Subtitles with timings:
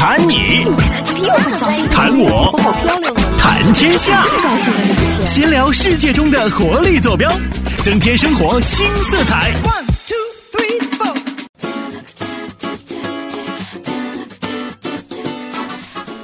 [0.00, 0.64] 谈你，
[1.92, 2.58] 谈我，
[3.38, 4.24] 谈天下，
[5.26, 7.30] 闲聊世界中的活力坐标，
[7.82, 9.52] 增添生活新色彩。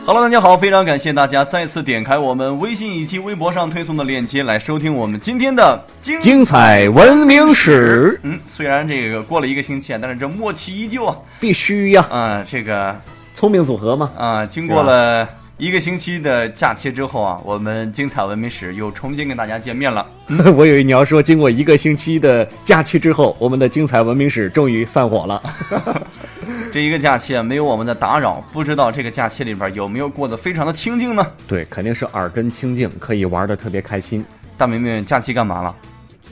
[0.07, 8.19] Hello，大家好，非常感谢大家再次点开我们微信以及微博上推送的链接来收听我们今天的精精彩文明史。
[8.23, 11.15] 嗯，虽然这个过了一个星期啊，但是这默契依旧啊。
[11.39, 12.99] 必须呀，啊、这个
[13.37, 14.11] 聪明组合嘛。
[14.17, 20.05] 啊、经过了一个星期的假期之后啊，我们精彩文明史又重新跟大家见面了。
[20.57, 25.43] 我以为你要说，经过一个星期的假期之后，我们的精彩文明史终于散伙了。
[26.73, 31.27] 这一个假期啊，没有我们的打扰，不知道这个假期里边有没有过得非常的清静呢？
[31.47, 34.25] 对，肯定是耳根清静，可以玩的特别开心。
[34.57, 35.77] 大明明假期干嘛了？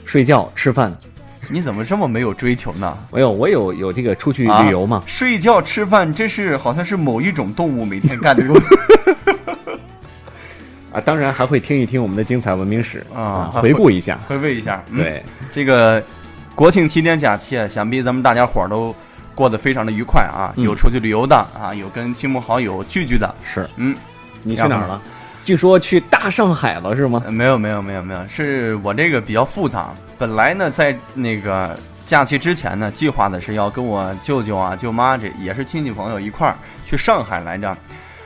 [0.05, 0.95] 睡觉、吃饭，
[1.49, 2.97] 你怎么这么没有追求呢？
[3.11, 5.03] 没有，我有有这个出去啊旅游嘛？
[5.05, 8.55] 睡觉、吃饭，这是好像是某一种动物每天干的工
[10.91, 14.17] 啊，当然还会听一听我们的精彩文明史啊回顾一下。
[14.27, 14.83] 回味一下。
[14.91, 16.01] 嗯、对，这个
[16.55, 18.95] 国庆七天假期啊，想必咱们大家伙儿都
[19.33, 23.35] 过得非常的愉快啊，嗯有出去旅游的啊，有跟亲朋好友聚聚的。
[23.43, 23.95] 是嗯，
[24.41, 25.01] 你去哪儿了？
[25.45, 27.21] 据说去大上海了是吗？
[27.23, 29.93] 呃没有没有没有没有，是我这个比较复杂。
[30.17, 37.77] 本来呢，在那个假期之前呢，计划的是要跟我舅舅啊、舅妈这也是亲戚朋友一块儿去上海来着。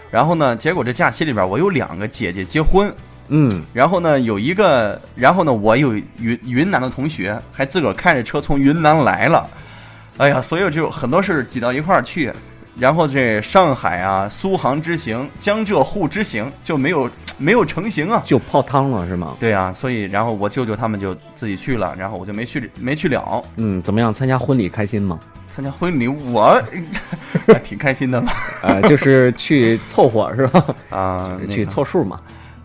[0.09, 2.89] 然后呢，结果这假期里边我有两个姐姐结婚，
[3.27, 9.45] 嗯，然后呢有一个，然后呢我有云云南的同学还自个儿开着车从云南来了，
[10.15, 12.31] 哎呀，所以就很多事儿挤到一块儿去。
[12.79, 18.21] 然后这上海啊、苏杭之行、江浙沪之行就没有没有成型啊。
[18.25, 19.35] 就泡汤了是吗？
[19.39, 23.43] 对啊，所以然后我舅舅他们就自己去了，然后我就没去没去了。
[23.57, 24.13] 嗯，怎么样？
[24.13, 25.19] 参加婚礼开心吗？
[25.51, 26.61] 参加婚礼，我
[27.47, 28.31] 还挺开心的嘛。
[28.61, 30.65] 呃，就是去凑合是吧？
[30.89, 32.19] 啊，那去凑数嘛。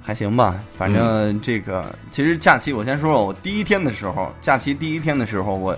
[0.06, 5.74] 还行吧，反正这个、其实假期，我先说说我第一天的时候，假期第一天的时候，我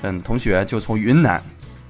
[0.00, 1.42] 嗯同学就从云南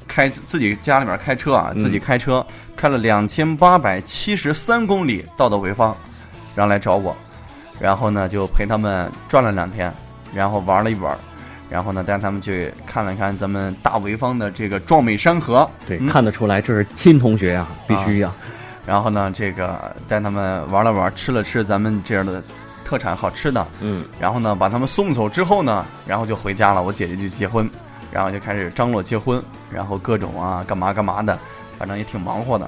[0.06, 2.44] 开自己家里面开车啊，嗯自己开车、
[2.76, 5.96] 开了两千八百七十三公里到的潍坊，
[6.54, 7.16] 然后来找我，
[7.80, 9.92] 然后呢就陪他们转了两天，
[10.34, 11.16] 然后玩了一玩。
[11.68, 18.32] 然后呢，带他们去看了看咱们大潍坊的这个壮美山河，对，嗯看得出来这是亲同学呀，必须呀。
[18.86, 22.40] 然后呢，这个带他们玩了玩，吃了吃咱们这样的
[22.84, 26.80] 特产好吃的，嗯，然后呢，把他们送走之后呢，然后就回家了。
[26.80, 27.68] 我姐姐就结婚，
[28.16, 31.38] 然后就开始张罗结婚，然后各种啊干嘛干嘛的，
[31.78, 32.66] 反正也挺忙活的。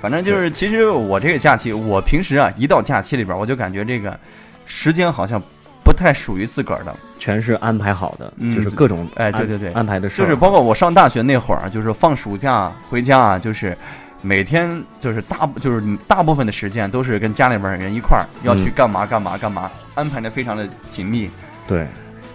[0.00, 4.18] 反正就是，其实我这个假期，我平时啊一到假期里边，我就感觉这个
[4.64, 5.38] 时间好像
[5.84, 6.96] 不太属于自个儿的。
[7.18, 13.76] 全是安排好的，嗯就是各种哎，对对对，安排的就是包括我上大学那会儿，就是放暑假回家啊，就是
[14.22, 21.30] 每天就是大就是大部分的时间都是跟家里边人一块儿要去嗯干嘛干嘛干嘛，安排的非常的紧密。
[21.68, 21.86] 对。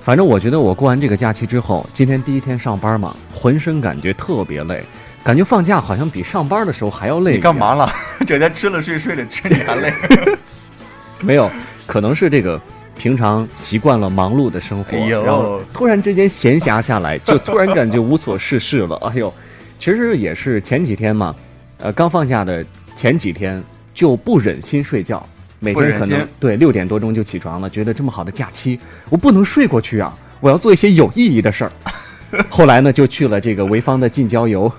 [0.07, 4.81] 反正我觉得我过完这个假期之后，今天第一天上班嘛，浑身感觉特别累，
[5.21, 7.33] 感觉放假好像比上班的时候还要累。
[7.33, 7.53] 你干？
[7.53, 7.91] 嘛了？
[8.25, 9.91] 整天吃了睡，睡了吃，你还累？
[11.19, 11.51] 没有，
[11.85, 12.57] 可能是这个
[12.97, 18.95] 平常习惯了忙碌的生活，哎然后突然之间闲暇下来，就突然感觉无所事事了。
[19.11, 19.33] 哎呦，
[19.77, 21.35] 其实也是前几天嘛，
[21.79, 23.61] 呃，刚放假的前几天
[23.93, 25.27] 就不忍心睡觉，
[25.59, 28.79] 每天可能对六点多钟就起床了，觉得这么好的假期，
[29.09, 31.71] 我不能睡过去啊，我要做一些有意义的事儿。
[32.49, 34.71] 后来呢，就去了这个潍坊的近郊游，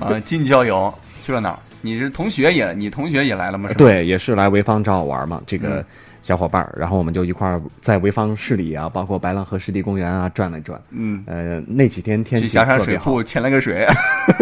[0.00, 1.58] 啊，近郊游去了哪儿？
[1.82, 3.70] 你是同学也，你同学也来了吗？
[3.76, 5.84] 对，也是来潍坊找我玩嘛，这个嗯
[6.22, 10.80] 小伙伴儿，然后我们就一块儿在潍坊市里啊，包括白浪河湿地公园啊转了转。
[10.90, 13.86] 嗯，呃，那几天天气去霞山水库潜了个水。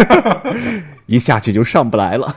[1.06, 2.35] 一下去就上不来了。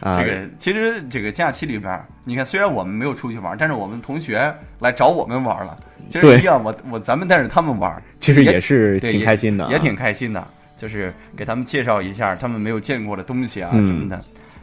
[0.00, 5.76] 啊，这个其实这个假期里边儿，你看，虽然我们没有出去玩，但是我们同学来找我们玩了。
[6.08, 10.44] 其实一样，我我咱们带着他们玩，其实也也是挺开心的、啊也挺开心的。
[10.76, 14.18] 就是给他们介绍一下他们没有见过的东西啊嗯什么的。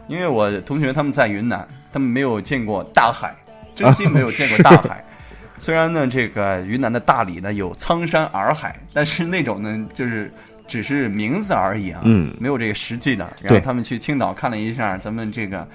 [0.07, 3.35] 因为我同学他们在云南，他们没有见过大海，
[3.75, 5.03] 真心没有见过大海。
[5.59, 10.31] 虽然呢，这个云南的大理呢有苍山洱海，但是那种呢就是
[10.67, 12.33] 只是名字而已啊，嗯。
[12.39, 13.25] 没有这个实际的。
[13.41, 15.67] 然后他们去青岛看了一下咱们这个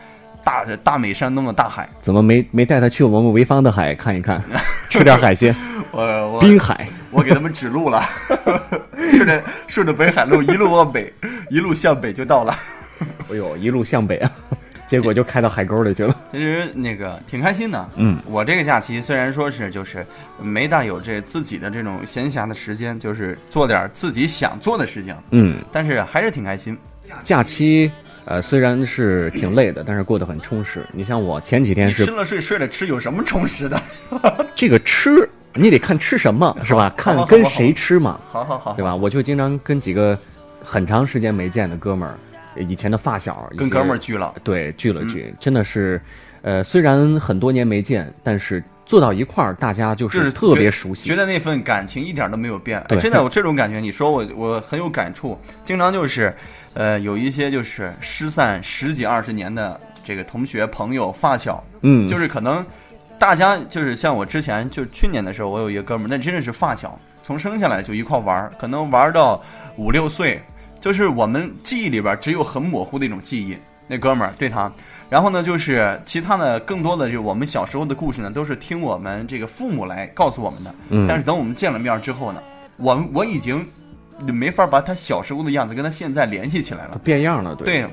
[0.44, 4.42] 大大美山东的大海，怎么没没带他去我们潍坊的海看一看，
[4.90, 5.54] 吃点海鲜，
[5.90, 6.02] 我
[6.32, 6.88] 我滨海。
[7.10, 8.02] 我给他们指路了，
[9.14, 11.12] 顺着顺着北海路一路往北，
[11.50, 12.56] 一路向北就到了。
[13.30, 14.30] 哎呦，一路向北啊，
[14.92, 16.14] 结果就开到海沟里去了。
[16.30, 17.88] 其实那个挺开心的。
[17.96, 20.06] 嗯，我这个假期虽然说是就是
[20.38, 26.76] 没大有这自己的这种闲暇的时间，就是做点自己想做的事情，嗯，但是还是挺开心。
[27.22, 27.90] 假期
[28.26, 30.84] 呃，虽然是挺累的，但是过得很充实。
[30.92, 33.82] 你像我前几天是你吃了睡，睡了吃，有什么充实的？
[34.54, 36.92] 这个吃，你得看吃什么， 是吧？
[36.96, 38.94] 看跟谁吃嘛，好好好，对吧？
[38.94, 40.16] 我就经常跟几个
[40.62, 42.14] 很长时间没见的哥们儿，
[42.56, 46.00] 以前的发小，跟哥们儿聚了，对聚了聚，真的是，
[46.42, 51.16] 呃，虽然很多年没见，但是坐到一块儿，大家就就是是特别熟悉觉。
[51.16, 52.84] 得那份感情一点都没有变。
[53.00, 55.38] 真的，我这种感觉，你说我我很有感触。
[55.64, 56.34] 经常就是，
[56.74, 62.64] 呃，有一些就是失散十几二十年的这个同学、朋友、发小，嗯，就是可能
[63.18, 69.42] 大家就是像我之前就去年的时候，我有一个哥们儿，那真的是发小，从生下来就一块玩儿，可能玩到
[69.76, 70.42] 五六岁，
[70.82, 73.56] 就是我们记忆里边只有很模糊的一种记忆。
[73.86, 74.70] 那哥们儿对他，
[75.08, 80.74] 然后呢，就是其他的更多的就是我们小时候的故事呢，都是听我们这个父母来告诉我们的。
[80.90, 82.42] 嗯但是等我们见了面之后呢，
[82.78, 83.64] 我我已经
[84.26, 86.98] 没法把他小时候的样子跟他现在联系起来了。
[87.04, 87.88] 变样了，对，对，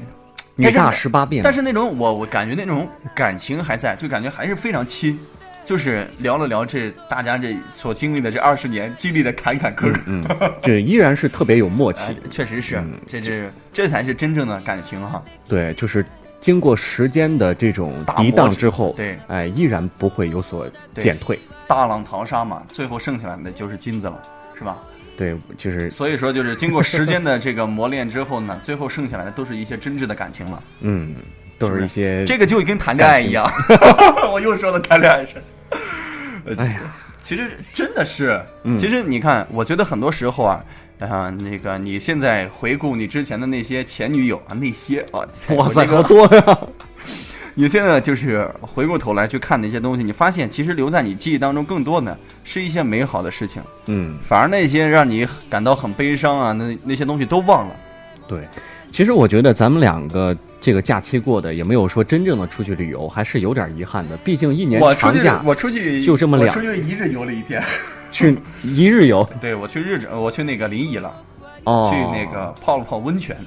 [0.56, 1.44] 女大十八变。
[1.44, 5.20] 但是那种我我感觉那种感情还在，就感觉还是非常亲，
[5.70, 10.26] 就是聊了聊这大家这所经历的这二十年经历的坎坎坷坷，嗯，
[10.64, 12.16] 这依然是特别有默契 哎。
[12.32, 15.24] 确实是，嗯这是这才是真正的感情哈。
[15.48, 16.04] 对，就是
[16.42, 21.38] 经过时间的这种涤荡之后，对哎，依然不会有所减退。
[21.68, 24.20] 大浪淘沙嘛，最后剩下来的就是金子了，
[24.58, 24.76] 是吧？
[25.16, 30.64] 对，就是所以说，就是经过时间的这个磨练之后呢， 最后剩下来的都是一些真挚的感情了。
[30.80, 31.14] 嗯，
[31.60, 33.52] 都是一些这个就跟谈恋爱一样，
[34.32, 36.56] 我又说了谈恋爱事情。
[36.58, 36.80] 哎呀，
[37.22, 40.64] 其实真的是，嗯其实你看，我觉得很多时候啊，
[41.00, 45.22] 啊、那个你现在回顾你之前的那些前女友啊，那些啊，
[45.58, 46.60] 哇塞，好多呀！
[47.56, 57.76] 你现在就是回过头来去看那些东西，你发现其实留在你记忆当中更多的是一些美好的事情，嗯，反而那些让你感到很悲伤啊，那那些东西都忘了。
[58.28, 58.48] 对。
[58.92, 64.18] 其实我觉得咱们两个这个假期过的也没有说真正的出去旅游，还是有点遗憾的。
[64.18, 67.64] 毕竟一年我出去长假，我出去就这么两我出去一日游了一天。
[68.12, 71.16] 去 一日游对，我去日我去那个临沂了，
[71.66, 73.38] 哦，去那个泡了泡温泉，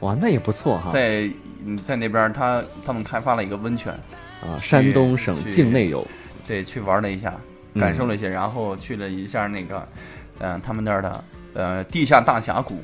[0.00, 0.90] 哇，那也不错哈。
[0.92, 1.26] 在
[1.64, 3.92] 嗯在那边他他们开发了一个温泉，
[4.42, 6.06] 啊，山东省境内游，
[6.46, 7.34] 对，去玩了一下，
[7.72, 9.88] 嗯感受了一下，然后去了一下那个，
[10.40, 11.24] 嗯、他们那儿的
[11.54, 12.82] 呃地下大峡谷，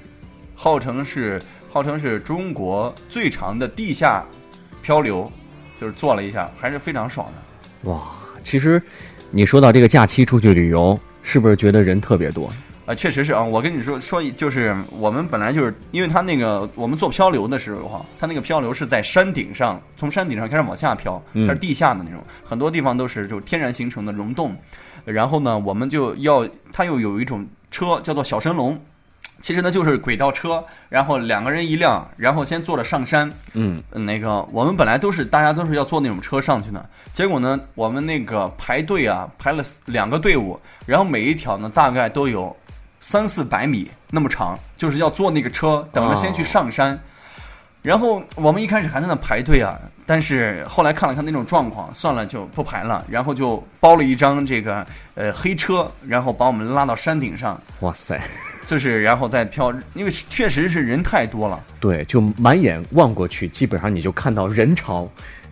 [0.54, 1.38] 号称是
[1.76, 4.25] 号称是中国最长的地下
[4.81, 5.31] 漂流，
[5.76, 7.90] 就是坐了一下，还是非常爽的。
[7.90, 8.00] 哇，
[8.43, 8.82] 其实
[9.31, 12.50] 你说到这个假期出去旅游，是不是觉得人特别多？
[12.87, 24.56] 啊，确实是啊，我跟你说说，就是我们本来就是，因为他那个我们做漂流的时候哈，他那个漂流是在山顶上，从山顶上开始往下漂，嗯它是地下的那种，很多地方都是就天然形成的溶洞，
[25.05, 28.81] 然后呢，我们就要它又有一种车叫做小神龙，
[29.40, 42.54] 其实呢就是轨道车，然后两个人一辆，然后先坐着上山，嗯，那个我们本来都是大家都是要坐那种车上去的，结果呢，我们那个排队啊排了两个队伍，然后每一条呢大概都有
[43.00, 46.98] 三四百米那么长，就是要坐那个车等着先去上山。
[47.82, 49.78] 然后我们一开始还在那排队啊，
[50.08, 54.87] 但是后来看了看那种状况，算了就不排了，然后就包了一张这个
[55.17, 58.20] 呃黑车，然后把我们拉到山顶上，哇塞，
[58.67, 61.61] 就是然后再飘，因为确实是人太多了。
[61.81, 65.11] 对，就满眼望过去，基本上你就看到人潮，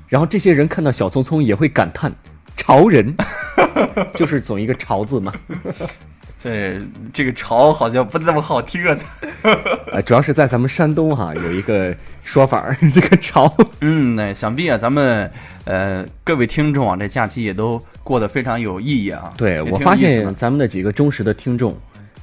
[0.08, 2.12] 然后这些人看到小聪聪也会感叹
[2.56, 3.12] “潮人”，
[4.14, 5.32] 就是总一个“潮”字嘛。
[6.44, 6.78] 这
[7.10, 8.94] 这个潮好像不那么好听啊。
[9.90, 15.30] 呃，主要是在咱们山东哈有一个说法儿， 这个“潮嗯，那想必啊，咱们
[15.64, 19.32] 呃各位听众啊，这假期也都过得非常有意义啊。”。
[19.38, 21.74] 对我发现咱们的几个忠实的听众，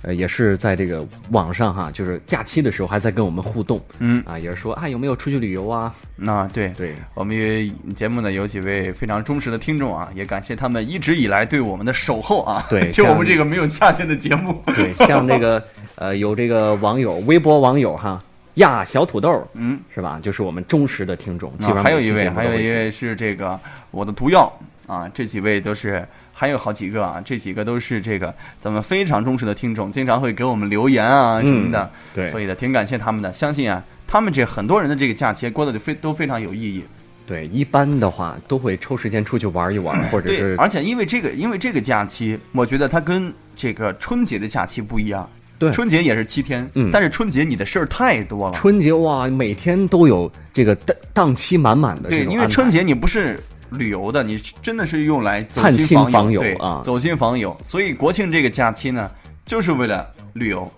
[0.03, 5.93] 呃，也是在这个网上哈，就是假期的时候还在跟我们互动嗯，啊，也是说啊有没有出去旅游啊？
[6.15, 12.65] 那对对，我们也节目呢有几位非常忠实的听众啊，也感谢他们一直以来对我们的守候啊。
[12.70, 14.63] 对听我们这个没有下线的节目。
[14.75, 15.63] 对，像这个
[15.96, 18.24] 呃有这个网友微博网友哈
[18.55, 20.20] 呀小土豆嗯，是吧？
[20.22, 23.60] 就是我们忠实的听众，基本上啊还有一位，还有一位是这个
[23.91, 24.51] 我的毒药
[24.88, 33.31] 啊，这几位都是，还有好几个啊，这几个都是这个咱们非常忠实的听众，经常会给我们留言啊什么的，对所以呢，挺感谢他们的。
[33.33, 36.83] 相信啊，他们这很多人的这个假期过得就非都非常有意义。
[37.27, 45.29] 对，一般的话都会抽时间出去玩一玩，或者对，是而且因为这个，因为这个假期，我觉得它跟这个春节的假期不一样。
[45.57, 48.55] 对春节也是七天，嗯但是春节你的事儿太多了。
[48.55, 53.39] 春节哇，每天都有这个档档期满满的对，因为春节你不是
[53.72, 57.56] 旅游的，你真的是用来走探亲亲访访友对啊走亲访友。
[57.63, 59.10] 所以国庆这个假期呢，
[59.46, 60.70] 就是为了旅游，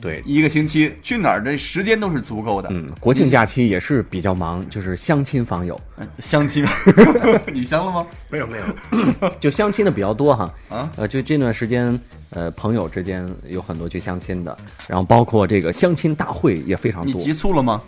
[0.00, 2.68] 对，一个星期去哪儿的时间都是足够的。
[2.72, 6.66] 嗯，国庆假期也是比较忙，就是相亲访友，嗯相亲，
[7.52, 8.06] 你相了吗？
[8.28, 10.54] 没有没有， 就相亲的比较多哈。
[10.68, 11.98] 啊，呃，就这段时间，
[12.30, 14.56] 呃，朋友之间有很多去相亲的，
[14.88, 17.14] 然后包括这个相亲大会也非常多。
[17.14, 17.80] 你急促了吗？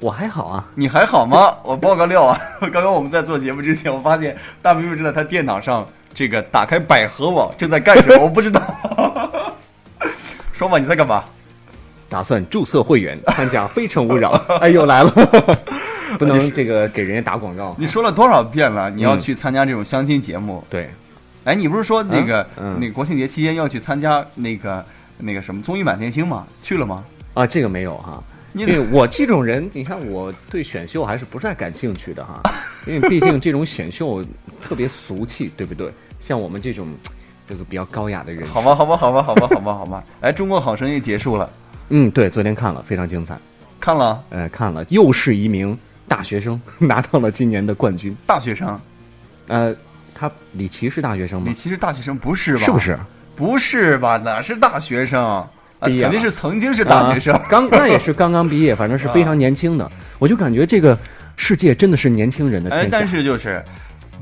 [0.00, 1.54] 我还好啊，你还好吗？
[1.62, 2.40] 我爆个料啊！
[2.72, 8.18] 刚刚我们在做节目之前，我发现大明明正在他电脑上这个打开百合网，正在干什么？
[8.24, 8.62] 我不知道。
[10.52, 11.22] 说吧，你在干嘛？
[12.08, 14.36] 打算注册会员参加《非诚勿扰》。
[14.56, 15.10] 哎，又来了，
[16.18, 17.76] 不能这个给人家打广告。
[17.78, 18.90] 你说了多少遍了？
[18.90, 20.64] 你要去参加这种相亲节目？
[20.68, 20.90] 对，
[21.44, 22.46] 哎，你不是说那个、
[22.78, 24.84] 那个国庆节期间要去参加那个
[25.18, 26.46] 那个什么综艺满天星吗？
[26.60, 27.04] 去了吗？
[27.34, 28.20] 啊，这个没有哈。
[28.22, 32.42] 你因为我这种人，你看我对选秀还是不太感兴趣的哈，
[32.86, 34.24] 因为毕竟这种选秀
[34.62, 35.92] 特别俗气，对不对？
[36.18, 36.88] 像我们这种
[37.48, 40.04] 这个比较高雅的人，好吧，好吧，好吧，好吧，好吧，好吧。
[40.20, 41.48] 哎，中国好声音结束了，
[41.90, 43.38] 嗯，对，昨天看了，非常精彩。
[43.78, 48.14] 看了呃，看了，又是一名大学生 拿到了今年的冠军。
[48.26, 48.78] 大学生，
[49.46, 49.74] 呃，
[50.14, 51.54] 他李琦是大学生吗李？
[51.54, 52.64] 琦是大学生不是吧？
[52.64, 52.78] 是不？
[52.78, 52.98] 是？
[53.36, 54.18] 不是吧？
[54.18, 55.48] 哪是大学生？
[55.80, 57.34] 啊，毕业了肯定是曾经是大学生。
[57.34, 59.90] 啊 刚那也是刚刚毕业，反正是非常年轻的。
[60.18, 60.96] 我就感觉这个
[61.36, 62.98] 世界真的是年轻人的哎，天下。
[62.98, 63.64] 但是就是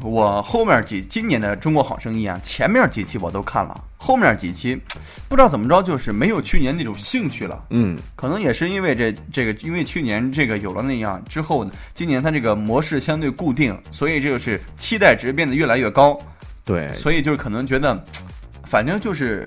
[0.02, 4.80] 我后面几今年的中国好声音啊，前面几期我都看了，后面几期
[5.28, 7.64] 不知道怎么着，就是没有去年那种兴趣了。
[7.70, 16.16] 嗯，可能也是因为这这个，因为去年这个有了那样之后，今年它这个模式相对固定，所以这个是期待值变得越来越高，
[16.64, 18.00] 对，所以就是可能觉得，
[18.64, 19.44] 反正就是，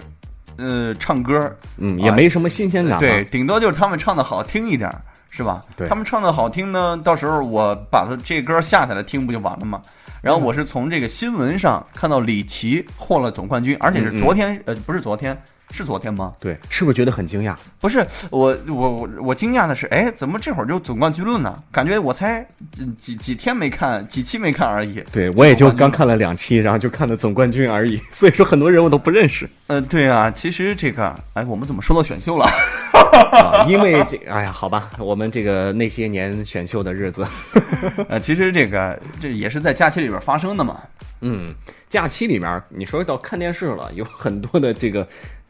[0.62, 3.00] 呃，唱歌，嗯，也没什么新鲜感嘛。
[3.00, 4.90] 对，顶多就是他们唱的好听一点，
[5.32, 5.64] 是吧？
[5.76, 9.82] 对他们唱的好听呢，到时候我把他这歌下下来听不就完了吗？
[10.22, 15.36] 然后我是从这个新闻上看到李琦获了总冠军，而且是嗯嗯昨天，呃，不是昨天，
[15.72, 16.32] 是昨天吗？
[16.40, 17.56] 对，是不是觉得很惊讶？
[17.80, 21.58] 不是，我我我我惊讶的是，哎，怎么这会儿就总冠军了呢？
[21.72, 25.04] 感觉我才几几几天没看，几期没看而已。
[25.12, 28.00] 对我也就刚看了两期，然后就看了总冠军而已。
[28.14, 32.46] 所以说很多人我都不认识呃，对啊，其实这个，哎，我们怎么说到选秀了？
[33.32, 37.26] 啊， 因为这，哎呀，好吧，我们这个那些年选秀的日子，
[38.10, 40.82] 呃，其实这个这也是在假期里边发生的嘛。
[41.22, 41.48] 嗯，
[41.88, 45.08] 假期里面你说到看电视了，有很多的这个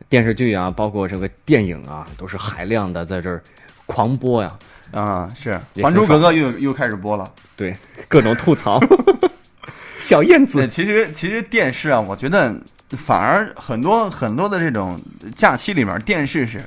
[0.09, 3.41] 电视剧啊，包括这个电影啊，都是海量的在这儿
[3.85, 4.51] 狂播呀，
[4.91, 7.31] 啊、是《还珠格格又》又开始播了。
[7.55, 7.75] 对，
[8.07, 8.79] 各种吐槽。
[9.97, 12.53] 小燕，子，其实其实电视啊，我觉得
[12.97, 14.99] 反而很多很多的这种
[15.35, 16.61] 假期里面，电视是，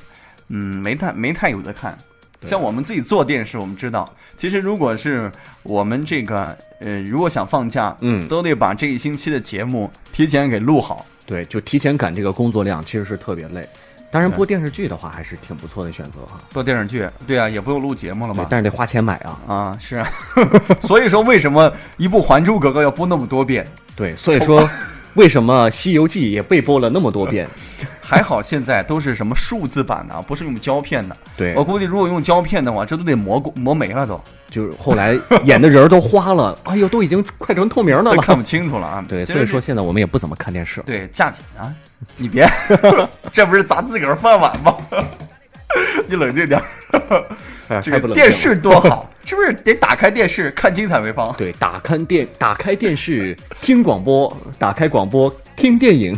[0.49, 1.97] 嗯，没太没太有的看。
[2.43, 5.33] 像我们自己做电视，我们知道，其实如果是
[5.63, 11.07] 我们这个呃，如果想放假，嗯都得把这一星期的节目提前给录好。
[11.25, 13.67] 对，就提前赶这个工作量，其实是特别累。
[14.11, 16.39] 当然，播电视剧的话还是挺不错的选择哈。
[16.53, 18.47] 播电视剧，对啊，也不用录节目了嘛，。
[18.51, 19.41] 但是得花钱买啊。
[19.49, 20.07] 啊，是啊，
[20.83, 23.67] 所以说为什么一部《还珠格格》要播那么多遍？
[23.97, 24.69] 对，所以说，
[25.15, 27.49] 为什么《西游记》也被播了那么多遍？
[28.07, 31.17] 还好现在都是什么数字版的，不是用胶片的。
[31.37, 34.21] 对我，估计如果用胶片的话，这都得磨磨没了都，
[34.51, 38.43] 就是后来演的人儿都花了， 哎呦，都已经快成透明的了看不。
[38.43, 39.05] 清楚了啊。
[39.09, 40.83] 对，所以说现在我们也不怎么看电视。
[40.83, 41.75] 对价钱啊，
[42.19, 42.47] 你别，
[43.33, 44.77] 这不是砸自个儿饭碗吗？
[46.07, 46.61] 你冷静点
[46.93, 47.25] 儿，
[47.69, 51.35] 哎这个电视多好，是不是得打开电视看精彩潍坊？
[51.37, 56.17] 对，打开电打开电视听广播，打开广播听电影。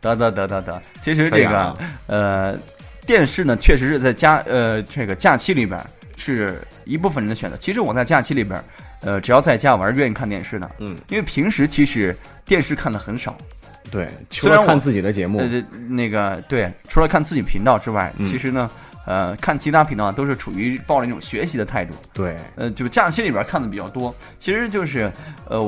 [0.00, 1.76] 得得得得得，其实这个
[2.06, 2.56] 呃，
[3.06, 5.78] 电视呢，确实是在家呃这个假期里边
[6.16, 7.56] 是一部分人的选择。
[7.58, 8.62] 其实我在假期里边，
[9.00, 13.36] 呃，只要在家，我还是愿意看电视的，嗯，因为平时其实电视看的很少。
[13.90, 18.70] 对，除了看自己的节目，呃，那个对，除了看自己频道之外，嗯其实呢，
[19.04, 21.94] 呃，看其他频道都是处于抱着一种学习的态度。
[22.12, 24.14] 对，呃，就假期里边看的比较多。
[24.38, 25.10] 其实就是，
[25.48, 25.60] 呃，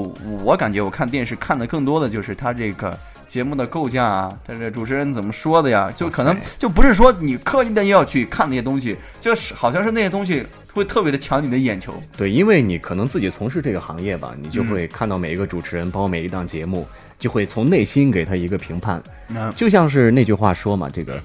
[0.44, 2.96] 我感觉我看电视看的更多的就是它这个
[3.32, 11.94] 节目的构架啊，但是主持人怎么说的呀，就可能就不是说你刻意的要去看那些东西，就是好像是那些东西会特别的抢你的眼球。
[12.14, 16.86] 对，因为你可能自己从事这个行业吧，你就嗯会看到每一个主持人，包括每一档节目，
[17.18, 19.02] 就会从内心给他一个评判。
[19.28, 21.18] 那就像是那句话说嘛，这个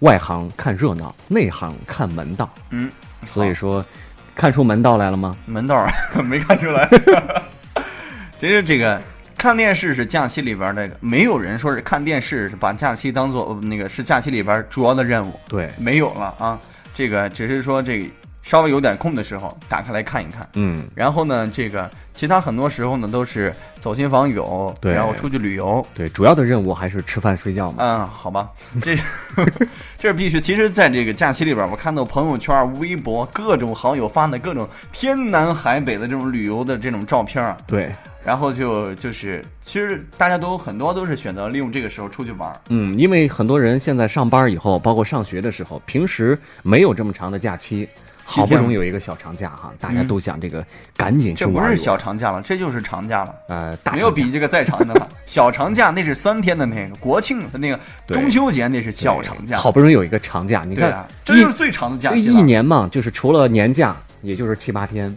[0.00, 2.52] 外行看热闹，内行看门道。
[2.70, 2.90] 嗯，
[3.24, 3.86] 所以说，
[4.34, 5.36] 看出门道来了吗？
[5.46, 5.88] 门道儿
[6.26, 6.88] 没看出来。
[8.36, 9.00] 其实这个
[9.40, 15.32] 看电视是假期里边儿那个，没有人说是看电视是把假期当做那个是假期里边主要的任务。
[15.48, 16.60] 对，没有了啊。
[16.92, 18.06] 这个只是说这
[18.42, 20.46] 稍微有点空的时候打开来看一看。
[20.56, 25.82] 嗯，然后呢，这个其他很多时候呢都是走亲访友，对然后出去旅游。
[25.94, 27.76] 对，主要的任务还是吃饭睡觉嘛。
[27.78, 28.50] 嗯，好吧，
[28.82, 28.94] 这
[29.96, 30.38] 这是必须。
[30.38, 37.90] 其实，在这个假期里边，我看到朋友圈、微博各种好友发的各种天南海北的这种旅游的这种照片啊，对，
[38.24, 42.60] 然后就就是，其实大家都很多都是选择利用这个时候出去玩儿。
[42.68, 47.88] 嗯，因为很多人现在上班以后，包括上学的时候，平时没有这么长的假期，
[48.22, 50.64] 好不容易有一个小长假哈，大家都想这个
[50.96, 53.34] 赶紧去玩这不是小长假了，这就是长假了。
[53.48, 55.08] 呃，大没有比这个再长的了。
[55.26, 59.56] 小长假那是三天的那个，国庆的那个中秋节那是小长假。
[59.56, 62.42] 好不容易有一个长假，你看啊，这就是最长的假期一了。
[62.42, 65.16] 年嘛，就是除了年假，也就是七八天，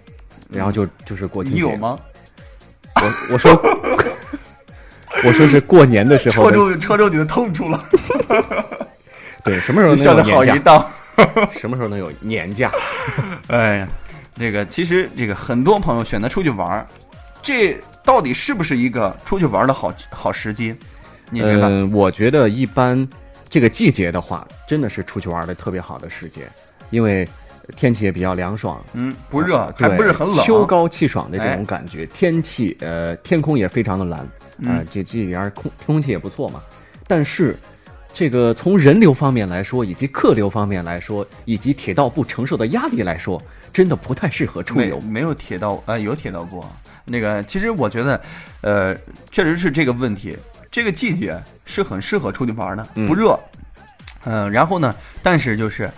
[0.50, 1.60] 然后就就是国庆节。
[1.60, 1.76] 你有？
[1.78, 2.00] 吗？
[2.96, 3.52] 我我说
[5.24, 7.84] 我说是过年的时候的，戳中戳中你的痛处了，
[9.44, 10.56] 对，什么时候能有年假？
[10.56, 10.92] 一道。
[11.60, 12.72] 什么时候能有年假？
[13.48, 13.88] 哎呀，
[14.36, 16.88] 这个其实这个很多朋友选择出去玩儿，
[17.44, 20.76] 这到底是不是一个出去玩的好好时机？
[21.30, 21.68] 你觉得？
[21.70, 23.08] 嗯，我觉得一般
[23.48, 26.50] 这个季节的话，真的是出去玩的特别好的时节，
[26.90, 27.28] 因为
[27.76, 30.38] 天气也比较凉爽，嗯，不热，还不是很冷。
[30.46, 34.28] 秋高气爽的这哎种感觉，天气呃天空也非常的蓝，
[34.64, 36.62] 呃这，这里边空空气也不错嘛。
[37.08, 37.58] 但是
[38.14, 43.42] 这个从人流方面来说，以及客流方面来说，以及铁道部承受的压力来说，
[43.72, 45.00] 真的不太适合出游。
[45.00, 46.64] 没没有铁道，呃，有铁道部。
[47.06, 48.22] 那个，其实我觉得，
[48.62, 48.96] 呃，
[49.32, 50.38] 确实是这个问题。
[50.72, 53.38] 这个季节是很适合出去玩的，嗯不热。
[54.26, 55.90] 嗯、然后呢，但是就是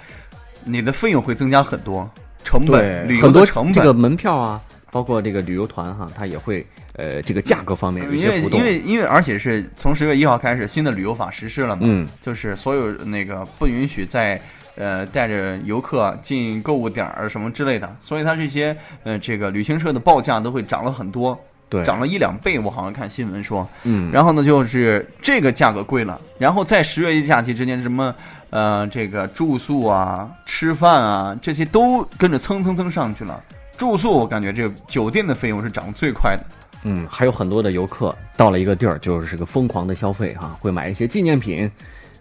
[0.65, 2.09] 你的费用会增加很多，
[2.43, 3.73] 成本，旅游很多的成本。
[3.73, 8.65] 这个门票啊，包括这个旅游团哈，它也会呃这个价格方面有些浮动因。
[8.65, 14.39] 为因为而且是从十月一号开始，新的旅游法实施了嘛，嗯，就是所有那个不允许再
[14.75, 21.37] 呃带着游客进购物点儿什么之类的，所以它这些呃这个旅行社的报价都会涨了很多，
[21.69, 23.67] 对，涨了一两倍，我好像看新闻说。
[23.83, 28.13] 嗯，然后呢，就是这个价格贵了，然后在十月一假期之间，什么
[28.55, 33.43] 呃这个住宿啊、吃饭啊这些都跟着蹭蹭蹭上去了。
[33.77, 36.45] 住宿我感觉这个酒店的费用是涨得最快的。
[36.83, 41.69] 嗯，还有很多的游客到了一个地儿，就是个疯狂的消费哈，会买一些纪念品。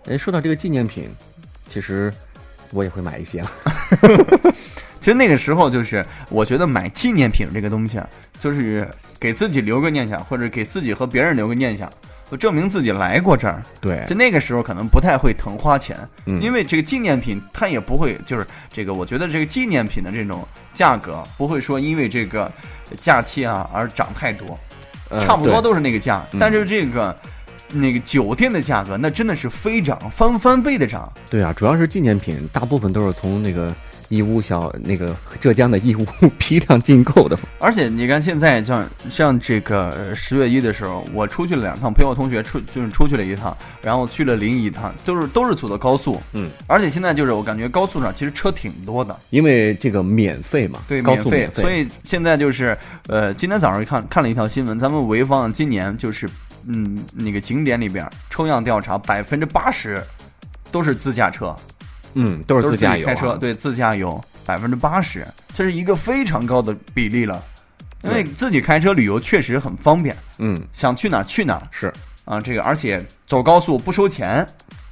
[0.07, 1.09] 哎，说到这个纪念品，
[1.69, 2.13] 其实
[2.73, 3.51] 我也会买一些了。
[4.99, 8.09] 其实那个时候就是，我觉得买纪念品这个东西啊，
[8.41, 8.89] 就是
[9.21, 11.93] 给自己留个念想，或者给自己和别人留个念想，
[12.35, 13.63] 就证明自己来过这儿。
[13.81, 22.51] 对，就那个时候可能不太会疼花钱，嗯因为这个纪念品它也不会，就是这个，我觉得这个纪念品的这种价格不会说因为这个
[23.01, 24.59] 假期啊而涨太多，
[25.11, 26.27] 呃差不多都是那个价。
[26.33, 27.17] 嗯但是这个
[27.71, 31.13] 那个酒店的价格那真的是飞涨，翻翻倍的涨。
[31.31, 33.73] 对啊，主要是纪念品，大部分都是从那个
[34.15, 36.05] 义乌小那个浙江的义乌
[36.39, 37.39] 批量进购的。
[37.59, 46.21] 而且你看，现在像像这个呃十月一的时候，我出去了两趟，陪我同学出就是出去了一趟，然后去了临沂一趟，都是都是走的高速。
[46.33, 52.77] 嗯，而且现在就是我感觉高速上其实车挺多的，因为这个免费嘛，对，免费，所以现在就是
[53.09, 56.29] 呃，今天早上看看了一条新闻，咱们潍坊今年就是
[56.67, 60.03] 嗯那个景点里边抽样调查，百分之八十
[60.71, 61.55] 都是自驾车，
[62.15, 67.43] 嗯，都是自驾游、啊，开车，对，自驾游百分之八十，这是一个非常高的比例了。
[68.03, 71.91] 因为自己开车旅游确实很方便，嗯，想去哪儿去哪儿是，
[72.27, 72.39] 啊。
[72.39, 74.47] 这个而且走高速不收钱，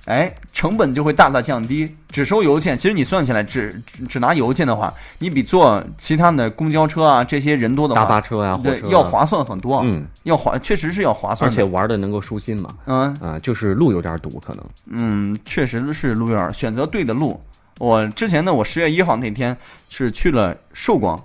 [0.06, 2.76] 哎，成本就会大大降低，只收邮件。
[2.76, 11.54] 其实你算起来，只只只拿邮件的话，你比坐其他的公交车啊这些人多的大，巴车、啊、对要，划算很多，嗯，要划确实是要划算而。
[11.54, 13.16] 且玩的能够舒心嘛，嗯。
[13.20, 17.40] 啊、就是路有点堵，可能，嗯，确实是路有点，选择对的路。
[17.78, 19.56] 我之前呢，我十月一号那天
[19.88, 21.20] 是去了寿光，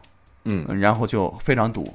[0.46, 1.92] 嗯，然后就非常堵，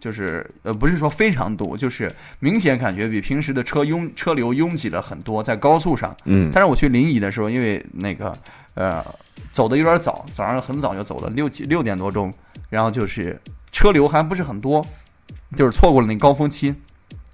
[0.00, 6.16] 就是呃不是说非常堵，就是明显感觉比平时的车拥车流拥挤了很多，在高速上。
[6.24, 8.36] 嗯，但是我去临沂的时候，因为那个
[8.74, 9.04] 呃
[9.50, 12.32] 走的有点早，早上很早就走了，六几六点多钟，
[12.70, 13.40] 然后就是
[13.72, 14.84] 车流还不是很多，
[15.56, 16.74] 就是错过了那高峰期。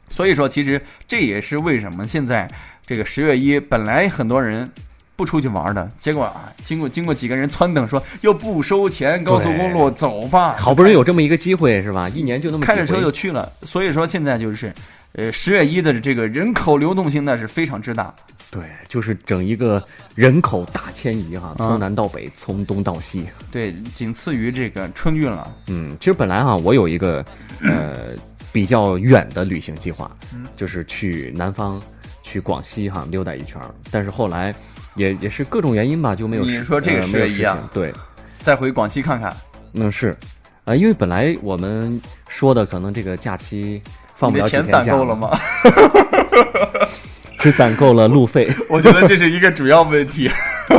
[0.09, 2.49] 所以说，其实这也是为什么现在
[2.87, 4.71] 这个十月一本来很多人
[5.17, 12.09] 不出去玩的，结果啊，经过经过几个人撺掇说又不收钱，高速公路走吧，好不容易有这么一个机会是吧？
[12.09, 13.53] 一年就那么开着车就去了。
[13.63, 14.73] 所以说现在就是，
[15.13, 18.13] 呃，十月一的这个人口流动性那是非常之大。
[18.51, 19.83] 对，就是整一个
[20.15, 23.27] 人口大迁移哈，从嗯南到北，从东到西。
[23.51, 25.53] 对，仅次于这个春运了。
[25.67, 27.25] 嗯，其实本来哈，我有一个
[27.63, 28.11] 呃
[28.53, 31.83] 比较远的旅行计划，嗯就是去南方，
[32.23, 33.75] 去广西哈溜达一圈儿。
[33.91, 34.55] 但是后来
[34.95, 36.51] 也也是各种原因吧，就没有实。
[36.51, 37.93] 你说这个十月一啊对，
[38.41, 39.35] 再回广西看看。
[39.75, 40.17] 嗯，是，
[40.65, 43.81] 啊，因为本来我们说的可能这个假期
[44.15, 45.39] 放不了几天假，钱攒够了吗？
[47.39, 48.51] 只攒够了路费。
[48.71, 50.31] 我觉得这是一个主要问题。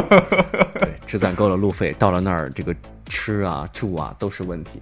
[0.79, 2.75] 对，只攒够了路费，到了那儿这个
[3.05, 4.81] 吃啊、住啊都是问题。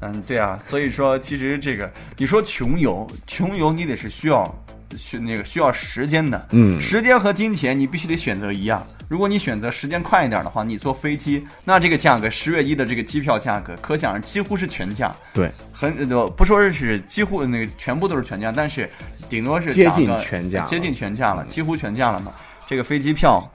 [0.00, 4.52] 嗯，对啊，所以说其实这个你说穷游，穷游你得是需要
[4.96, 8.86] 需那个需要时间的，嗯时间和金钱你必须得选择一样。
[9.08, 18.88] 如果你选择时间快一点的话，你坐飞机，那这个价格十月一的这个机票价格，可想而几乎是全价，对，很呃不说是几乎那个全部都是全价，但是
[19.28, 22.32] 顶多是接近全价了接近全价了，几乎全价了嘛。
[22.66, 23.46] 这个飞机票，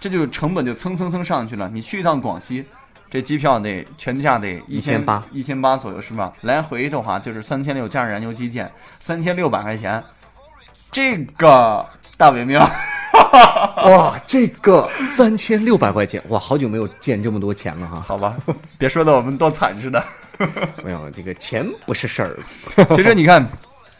[0.00, 1.68] 这就成本就蹭蹭蹭上去了。
[1.70, 2.64] 你去一趟广西，
[3.10, 6.32] 这机票得全价得一千1800一千八左右是吧？
[6.40, 10.02] 来回的话就是三千六加上燃油基建，三千六百块钱。
[10.92, 11.84] 这个
[12.18, 12.60] 大伟明，
[13.86, 17.98] 哇，这个三千六百块钱，哇，好久没有见这么多钱了哈。
[17.98, 18.36] 好吧，
[18.76, 20.04] 别说的我们多惨似的。
[20.84, 22.38] 没有，这个钱不是事儿。
[22.94, 23.42] 其实你看，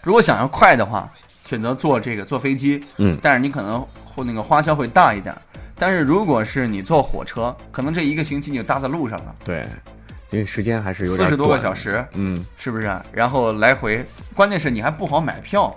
[0.03, 1.11] 如果想要快的话，
[1.47, 5.35] 选择坐这个坐飞机，嗯但是你可能会那个花销会大一点。
[5.79, 9.65] 但是如果是你坐火车，可能这一个星期你就搭在路上了，对，
[10.29, 12.95] 因为时间还是有点四十多个小时，嗯，是不是？
[13.13, 15.75] 然后来回，关键是你还不好买票，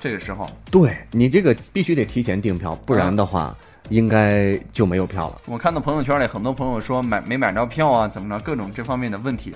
[0.00, 3.56] 这个时候，对你这个必须得提前订票，不然的话，
[3.88, 5.40] 应该就没有票了。
[5.46, 9.54] 我看到朋友圈里很多朋友说买没买着票啊，怎么着，各种这方面的问题。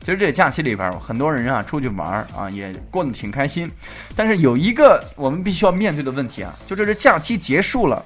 [0.00, 3.70] 其实这假期里边，很多人啊出去玩儿啊，也过得挺开心。
[4.16, 8.02] 但是有一个我们必须要面对的问题啊，就这是这假期结束了，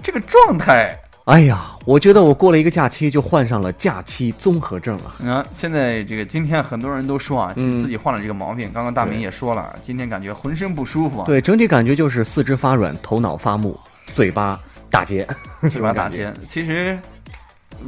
[0.00, 5.30] 这个状态哎呀，我觉得我过了一个假期就患上了假期综合症了。
[5.30, 8.72] 啊，现在这个今天很多人都说啊，嗯自己患了这个毛病。
[8.74, 13.78] 刚刚大明也说了，今天感觉浑身不舒服啊，对，整体感觉就是四肢发软、头脑发木、
[14.12, 14.58] 嘴巴
[14.90, 15.24] 打结，
[15.70, 16.98] 嘴巴打结，其实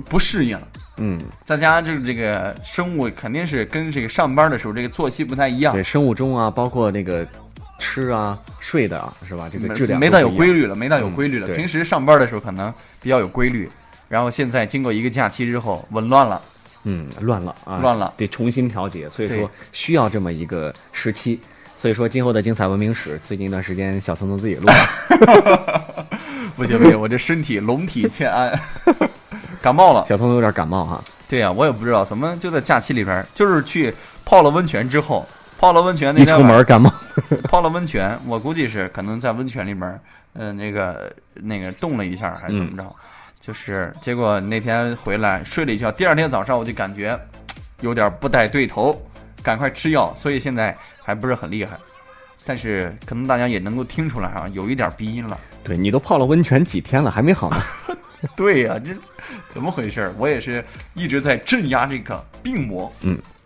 [0.09, 0.57] 不适应。
[0.99, 7.27] 嗯，再加上这个这个生物肯定是跟这个上班的时候这个作息不太一样对，，生物钟啊，包括那个
[7.79, 9.49] 吃啊、睡的啊，是吧？
[9.53, 10.31] 这个质量没大有。
[10.31, 11.49] 规律了，没大有规律了。
[11.49, 13.71] 嗯平时上班的时候可能比较有规律，
[14.09, 16.41] 然后现在经过一个假期之后紊乱了，
[16.85, 21.41] 嗯，乱了啊，乱了得重新调节，所以说需要这么一个时期。
[21.77, 26.07] 所以说，今后的精彩文明史，最近一段时间小聪聪自己录的，
[26.57, 28.59] 不行不行，我这身体龙体欠安，
[29.61, 30.01] 感冒了。
[30.09, 31.05] 小聪聪有点感冒哈。
[31.29, 33.93] 对呀、我也不知道怎么就在假期里边，就是去
[34.25, 36.93] 泡了温泉之后，泡了温泉那天晚出门感冒，
[37.49, 40.01] 泡了温泉，我估计是可能在温泉里面，
[40.35, 42.95] 呃，那个那个动了一下还是怎么着，嗯
[43.41, 47.19] 就是结果那天回来睡了一觉，第二天早上我就感觉
[47.81, 48.99] 有点不太对头，
[49.43, 51.77] 赶快吃药，所以现在还不是很厉害，
[52.47, 55.39] 但是可能大家也能够听出来啊，有一点鼻音了。
[55.63, 57.63] 对你都泡了温泉几天了，还没好呢。
[58.35, 58.93] 对呀、这
[59.49, 60.11] 怎么回事？
[60.17, 60.65] 我也是
[60.95, 62.91] 一直在镇压这个病魔。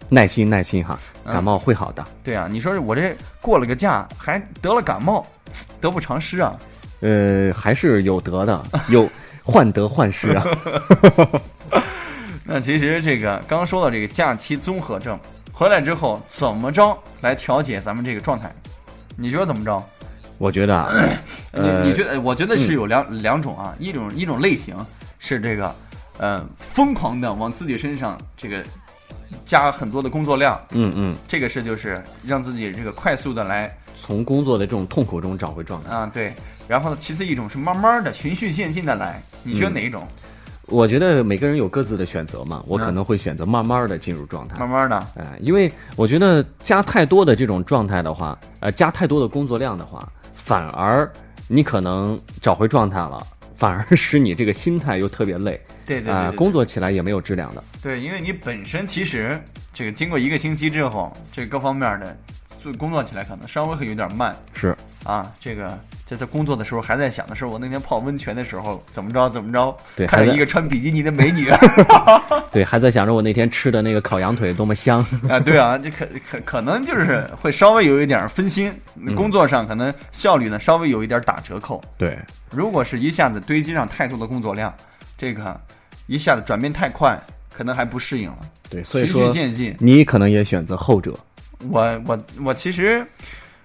[0.08, 2.04] 耐心，耐心哈，嗯感冒会好的。
[2.24, 5.26] 对啊，你说我这过了个假，还得了感冒，
[5.80, 6.58] 得不偿失啊！
[7.00, 9.08] 呃，还是有得的， 有
[9.44, 10.44] 患得患失啊。
[12.44, 15.18] 那其实这个刚刚说到这个假期综合症，
[15.52, 18.50] 回来之后怎么着来调节咱们这个状态？
[19.16, 19.82] 你觉得怎么着？
[20.38, 20.88] 我觉得啊，
[21.52, 22.20] 呃你你觉得？
[22.20, 24.74] 我觉得是有两、两种啊，一种一种类型
[25.18, 25.74] 是这个，
[26.18, 28.64] 呃，疯狂的往自己身上这个
[29.48, 35.90] 加很多的工作量，嗯嗯，这个是就是让自己这个快速的来从工作的这种痛苦中找回状态。
[35.90, 36.32] 啊对。
[36.68, 40.06] 然后呢，其次一种是慢慢的循序渐进的来，你觉得嗯哪一种？
[40.66, 44.58] 我觉得每个人有各自的选择嘛，我嗯可能会选择慢慢的进入状态。
[44.58, 51.10] 慢慢的，哎，因为我觉得加太多的这种状态的话，呃，加太多的工作量的话，反而
[51.46, 53.26] 你可能找回状态了，
[53.58, 57.64] 反而使你这个心态又特别累啊、对对对对工作起来也没有质量的。
[57.82, 59.38] 对，因为你本身其实
[59.74, 62.16] 这个经过一个星期之后，这各方面的
[62.60, 65.32] 做工作起来可能稍微会有点慢是，啊。
[65.40, 71.50] 这个在在工作的时候还在想的是，我那天泡温泉的时候怎么着怎么着，对看见一个穿比基尼的美女
[72.50, 75.04] 对，还在想着我那天吃的那个烤羊腿多么香。
[75.28, 78.72] 啊，对啊，这可可可能就是会稍微有一点分心，
[79.14, 81.80] 工作上可能效率呢稍微有一点打折扣。
[81.96, 82.18] 对，
[82.50, 84.74] 如果是一下子堆积上太多的工作量，
[85.16, 85.60] 这个
[86.06, 87.18] 一下子转变太快，
[87.52, 88.38] 可能还不适应了。
[88.70, 91.14] 对，所以循序说渐进，你可能也选择后者。
[91.68, 93.04] 我我我其实，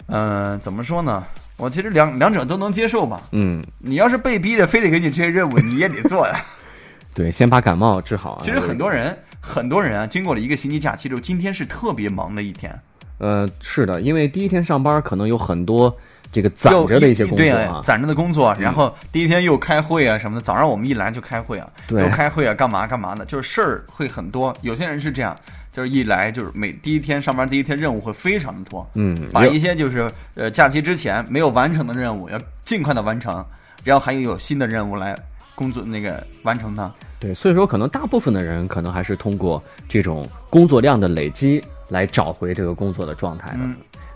[0.08, 1.24] 嗯、怎么说呢？
[1.58, 3.22] 我其实两两者都能接受吧。
[3.32, 6.44] 嗯，你要是被逼的，非得给你这些任务，你也得做呀。
[7.14, 8.40] 对，先把感冒治好啊。
[8.42, 12.78] 其实很多人，很多人啊，经过了一个星期假期之后，今天是特别忙的一天。
[13.20, 15.96] 呃，是的，因为第一天上班可能有很多
[16.32, 24.54] 这个攒着的一些工作对啊，攒着的工作，然后第一天又开会啊什么的，早上我们一来就开会啊，对又开会啊，干嘛干嘛的，就是事儿会很多。
[24.62, 25.38] 有些人是这样，
[25.74, 33.46] 就是一来就是每第一天上班第一天任务会非常的多，嗯，把一些就是呃假期之前没有完成的任务要尽快的完成，
[33.84, 35.14] 然后还有有新的任务来
[35.56, 36.90] 工作那个完成它。
[37.20, 43.60] 对，所以说可能大部分的人可能还是通过这种工作量的累积来找回这个工作的状态的。
[43.60, 43.76] 嗯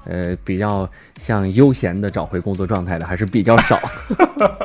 [0.10, 3.78] 呃，比较像悠闲的找回工作状态的还是比较少。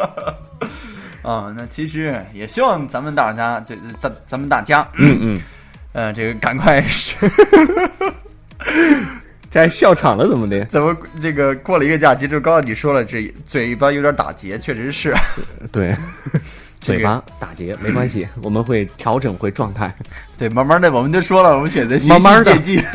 [1.22, 5.40] 啊、那其实也希望咱们大家，这咱咱们大家，嗯嗯，
[5.92, 6.82] 呃，这个赶快
[9.50, 10.64] 这还笑场了怎么的？
[10.66, 15.14] 怎么这个过了一个假期，就刚刚你说了，这嘴巴有点打结，确实是。
[15.70, 15.94] 对，
[16.80, 19.94] 嘴巴打结没关系，我们会调整回状态。
[20.38, 22.86] 对，慢慢的，我们就说了，我们选择学慢慢地习借鉴。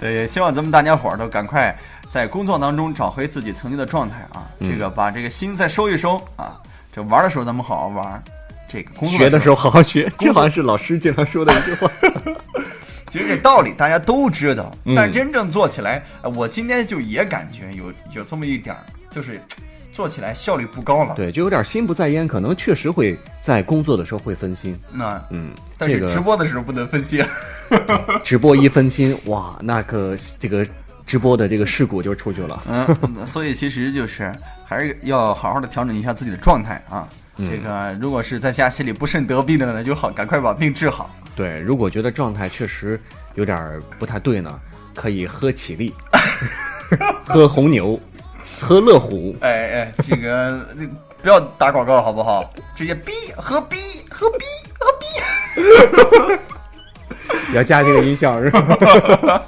[0.00, 1.76] 对，也希望咱们大家伙儿都赶快
[2.08, 4.46] 在工作当中找回自己曾经的状态啊！
[4.58, 6.60] 嗯这个把这个心再收一收啊！
[6.92, 8.20] 这玩的时候咱们好好玩，
[8.68, 11.90] 这个工作学的时候，好好学，这好像是老师经常说的一句话。
[13.10, 19.40] 其实这道理大家都知道，嗯但真正做起来，呃我今天就也感觉有有这么一点儿，就是
[19.90, 21.14] 做起来效率不高了。
[21.16, 24.78] 对，就有点心不在焉，可能确实会在工作的时候会分心。
[24.92, 27.24] 那嗯，但是直播的时候不能分析。
[28.22, 30.64] 直播一分心，哇，那个这个
[31.06, 32.62] 直播的这个事故就出去了。
[32.68, 34.30] 嗯，所以其实就是
[34.66, 37.08] 还是要好好的调整一下自己的状态啊。
[37.38, 41.10] 嗯这个如果是在家心里不慎得病的呢，就好赶快把病治好。
[41.36, 43.00] 对，如果觉得状态确实
[43.34, 44.58] 有点不太对呢，
[44.94, 45.94] 可以喝起立，
[47.24, 47.98] 喝红牛，
[48.60, 49.36] 喝乐虎。
[49.40, 49.50] 哎
[49.86, 50.58] 哎，这个
[51.22, 52.52] 不要打广告好不好？
[52.74, 53.76] 直接逼喝逼
[54.10, 54.44] 喝逼
[54.80, 56.42] 喝逼，
[57.54, 59.42] 要加这个音效是吧？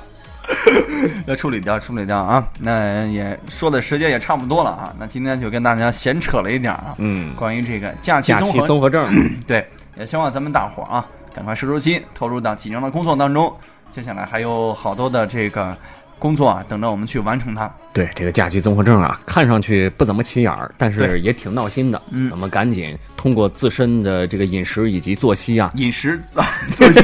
[1.27, 2.47] 要处理掉处理掉啊。
[2.59, 4.95] 那也说的时间也差不多了啊。
[4.99, 9.09] 那今天就跟大家闲扯了一点啊，嗯，关于这个假期综合综合症，
[9.47, 13.53] 对，也希望咱们大伙儿啊，赶快收收心，投入到紧张的工作当中。
[13.91, 15.77] 接下来还有好多的这个
[16.21, 17.69] 工作啊，等着我们去完成它。
[17.93, 22.01] 对这个假期综合症啊，看上去不怎么起眼儿，但是也挺闹心的。
[22.11, 27.01] 嗯我们赶紧通过自身的这个饮食以及作息啊，饮食啊，作息，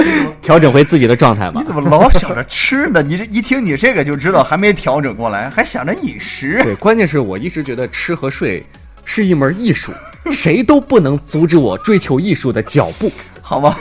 [0.40, 1.66] 调整回自己的状态吧你。
[1.66, 3.02] 怎么老想着吃呢？
[3.02, 6.60] 你这一听你这个就知道还没调整过来，还想着饮食。
[6.64, 8.64] 对，关键是我一直觉得吃和睡
[9.04, 9.92] 是一门艺术，
[10.32, 13.12] 谁都不能阻止我追求艺术的脚步。
[13.42, 13.76] 好吧。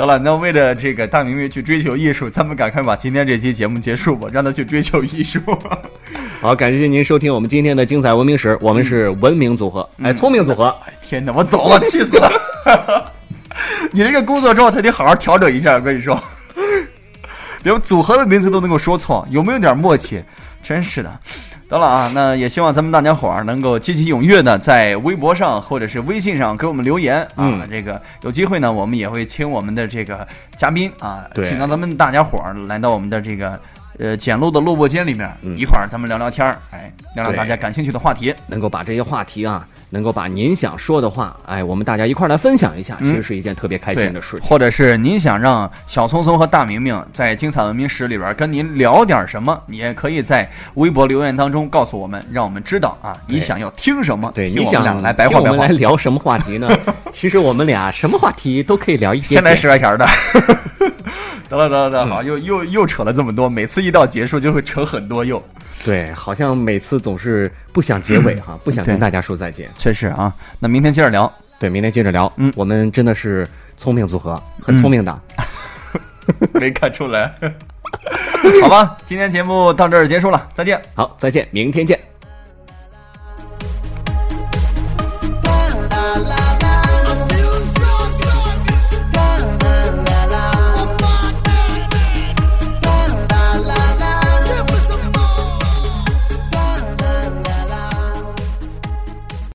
[0.00, 5.38] 得了，那为了这个大明月去追求艺术，咱们赶快把今天这期节目结束吧，让他去追求艺术。
[6.40, 10.74] 好，感谢您收听我们今天的精彩文明史，我们是文明组合，哎，聪明组合。
[10.86, 13.12] 哎天哪，我走了，气死了！
[13.90, 16.18] 你这个工作状态得好好调整一下，我跟你说，
[17.62, 20.22] 连组合的名字都能够说错，有没有点默契？
[20.62, 21.20] 真是的。
[21.70, 27.46] 得了啊，那也希望咱们大家伙儿能够积极踊跃的在微博上或者是微信上给我们留言啊。
[27.46, 33.56] 嗯这个有机会呢，我们也会请我们的这个嘉宾啊，请到咱们大家伙儿来到我们的这个
[34.00, 38.34] 呃简陋的录播间里面，嗯一块儿咱们聊聊天儿，哎，聊聊大家感兴趣的话题。
[38.48, 44.48] 能够把这些话题啊，能够把您想说的话，哎，我们大家一块儿来分享一下，其实是一件特别开心的事情。
[44.48, 55.68] 或者是您想让小聪聪和大明明在精彩文明史里边跟您聊点什么，你也可以在微博留言当中告诉我们，让我们知道啊，你想要听什么，对，你想来白话白话我们来。
[55.80, 56.68] 聊什么话题呢？
[57.10, 59.34] 其实我们俩什么话题都可以聊一些。
[59.34, 60.06] 先来十块钱的。
[61.48, 65.42] 得了得了得了，好，又又又扯了这么多，每次一到结束就会扯很多又。
[65.84, 69.70] 对，好像每次总是不想结尾哈，不想跟大家说再见。
[69.76, 71.32] 确实啊，那明天接着聊。
[71.58, 72.30] 对，明天接着聊。
[72.36, 75.20] 嗯我们真的是聪明组合，很聪明的。
[76.52, 77.34] 没看出来。
[78.62, 80.80] 好吧，今天节目到这儿结束了，再见。
[80.94, 82.09] 好，再见，明天见。